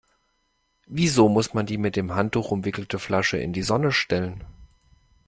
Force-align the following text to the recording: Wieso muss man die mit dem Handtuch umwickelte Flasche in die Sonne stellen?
Wieso 0.87 1.29
muss 1.29 1.53
man 1.53 1.67
die 1.67 1.77
mit 1.77 1.95
dem 1.95 2.15
Handtuch 2.15 2.49
umwickelte 2.49 2.97
Flasche 2.97 3.37
in 3.37 3.53
die 3.53 3.61
Sonne 3.61 3.91
stellen? 3.91 4.43